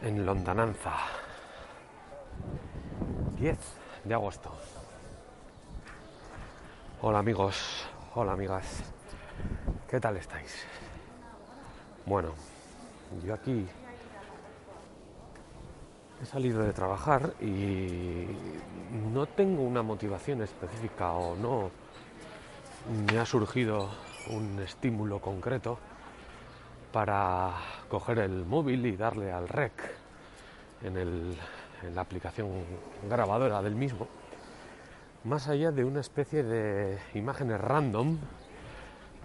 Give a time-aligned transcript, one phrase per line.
[0.00, 0.92] En Lontananza.
[3.36, 3.58] 10
[4.04, 4.52] de agosto.
[7.02, 7.84] Hola amigos,
[8.14, 8.84] hola amigas.
[9.88, 10.64] ¿Qué tal estáis?
[12.06, 12.28] Bueno,
[13.24, 13.66] yo aquí
[16.22, 18.26] he salido de trabajar y
[19.12, 21.70] no tengo una motivación específica o no
[23.10, 23.88] me ha surgido
[24.30, 25.78] un estímulo concreto
[26.92, 27.52] para
[27.88, 29.72] coger el móvil y darle al rec
[30.82, 32.48] en, en la aplicación
[33.08, 34.08] grabadora del mismo,
[35.24, 38.18] más allá de una especie de imágenes random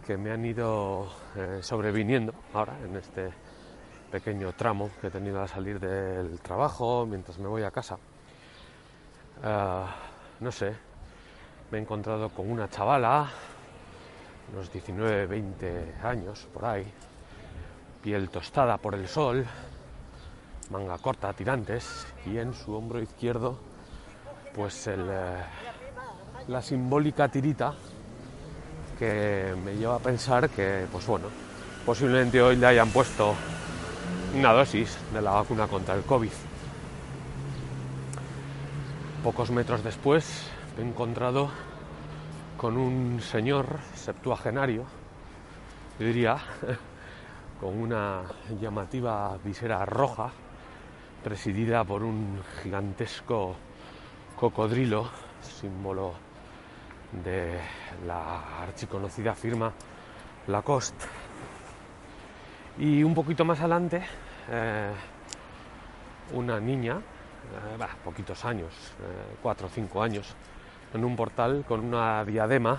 [0.05, 3.31] que me han ido eh, sobreviniendo ahora en este
[4.11, 7.97] pequeño tramo que he tenido a salir del trabajo mientras me voy a casa.
[9.43, 9.95] Ah,
[10.39, 10.75] no sé,
[11.71, 13.29] me he encontrado con una chavala,
[14.51, 16.85] unos 19, 20 años por ahí,
[18.03, 19.45] piel tostada por el sol,
[20.69, 23.57] manga corta, tirantes, y en su hombro izquierdo,
[24.53, 24.97] pues eh,
[26.47, 27.73] la simbólica tirita
[28.99, 31.27] que me lleva a pensar que, pues bueno,
[31.85, 33.35] posiblemente hoy le hayan puesto
[34.35, 36.31] una dosis de la vacuna contra el COVID.
[39.23, 41.49] Pocos metros después me he encontrado
[42.57, 44.83] con un señor septuagenario,
[45.99, 46.37] diría,
[47.59, 48.23] con una
[48.59, 50.31] llamativa visera roja,
[51.23, 53.55] presidida por un gigantesco
[54.35, 55.09] cocodrilo,
[55.41, 56.13] símbolo
[57.23, 57.59] de
[58.05, 59.71] la archiconocida firma
[60.47, 61.05] Lacoste.
[62.77, 64.03] Y un poquito más adelante,
[64.49, 64.91] eh,
[66.33, 70.35] una niña, eh, poquitos años, eh, cuatro o cinco años,
[70.93, 72.77] en un portal con una diadema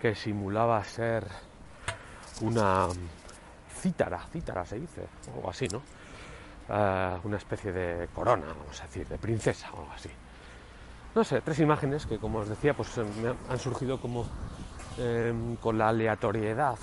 [0.00, 1.26] que simulaba ser
[2.42, 2.88] una
[3.82, 5.82] cítara, cítara se dice, o algo así, ¿no?
[6.68, 10.10] Eh, una especie de corona, vamos a decir, de princesa o algo así.
[11.14, 14.24] No sé, tres imágenes que, como os decía, pues eh, me han surgido como
[14.98, 16.78] em, con la aleatoriedad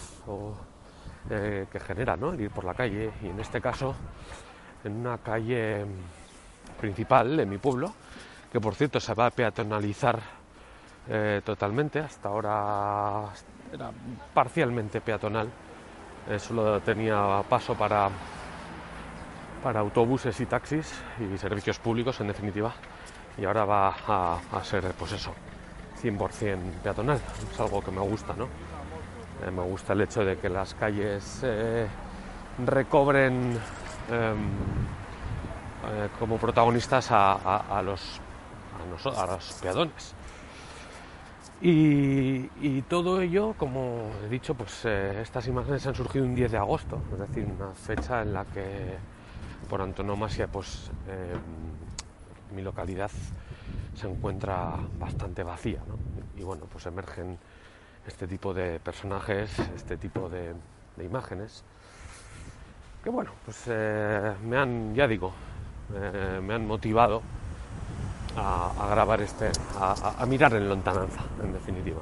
[1.30, 2.32] eh, que genera ¿no?
[2.32, 3.96] el ir por la calle, y en este caso
[4.84, 5.86] en una calle
[6.80, 7.94] principal de mi pueblo,
[8.52, 10.20] que por cierto se va a peatonalizar
[11.44, 13.34] totalmente, hasta ahora
[13.74, 13.92] era
[14.32, 15.69] parcialmente peatonal eh,
[16.40, 18.10] solo tenía paso para,
[19.64, 22.74] para autobuses y taxis y servicios públicos en definitiva.
[23.38, 25.34] Y ahora va a, ser pues eso
[26.02, 27.20] 100% peatonal.
[27.52, 28.48] Es algo que me gusta no
[29.46, 31.88] eh, me gusta el hecho de que las calles eh,
[32.66, 33.58] recobren
[34.12, 34.50] em,
[36.20, 38.20] como protagonistas a, los,
[39.16, 40.14] a los peatones
[41.62, 46.58] y, todo ello, como he dicho, pues eh, estas imágenes han surgido un 10 de
[46.58, 48.96] agosto, es decir, una fecha en la que
[49.70, 51.36] por antonomasia pues eh,
[52.56, 53.12] mi localidad
[53.94, 55.82] se encuentra bastante vacía,
[56.38, 57.38] Y bueno, pues emergen
[58.08, 60.54] este tipo de personajes, este tipo de,
[61.04, 61.64] imágenes,
[63.04, 65.34] que bueno, pues eh, me han, ya digo,
[66.42, 67.22] me han motivado
[68.36, 72.00] a, grabar este, a, mirar en lontananza, en definitiva,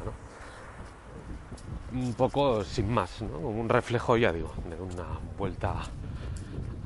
[1.93, 3.38] Un poco sin más, ¿no?
[3.38, 5.75] un reflejo, ya digo, de una vuelta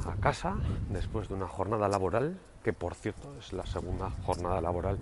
[0.06, 0.56] a casa
[0.90, 4.98] después de una jornada laboral, que por cierto es la segunda jornada laboral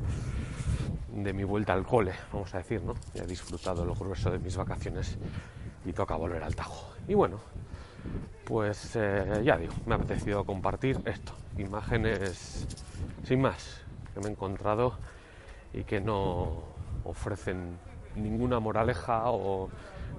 [1.13, 2.93] de mi vuelta al cole, vamos a decir, ¿no?
[3.13, 5.17] He disfrutado lo grueso de mis vacaciones
[5.85, 6.93] y toca volver al Tajo.
[7.07, 7.39] Y bueno,
[8.45, 12.67] pues eh, ya digo, me ha apetecido compartir esto, imágenes
[13.23, 13.81] sin más,
[14.13, 14.93] que me he encontrado
[15.73, 16.63] y que no
[17.03, 17.77] ofrecen
[18.15, 19.69] ninguna moraleja o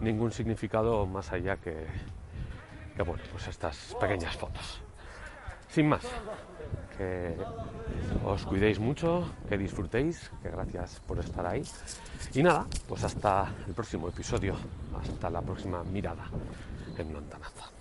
[0.00, 1.86] ningún significado más allá que,
[2.96, 4.80] que bueno, pues estas pequeñas fotos.
[5.68, 6.02] Sin más,
[6.96, 7.36] que
[8.24, 11.62] os cuidéis mucho, que disfrutéis, que gracias por estar ahí.
[12.34, 14.54] Y nada, pues hasta el próximo episodio,
[15.00, 16.24] hasta la próxima mirada
[16.98, 17.79] en Montanaza.